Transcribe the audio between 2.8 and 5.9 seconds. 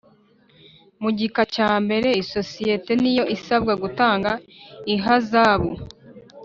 niyo isabwa gutanga ihazabu